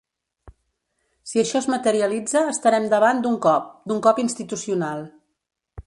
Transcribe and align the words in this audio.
Si 1.31 1.41
això 1.41 1.59
es 1.59 1.67
materialitza 1.73 2.43
estarem 2.55 2.89
davant 2.95 3.23
d’un 3.27 3.39
cop; 3.47 3.69
d’un 3.93 4.05
cop 4.09 4.27
institucional. 4.29 5.07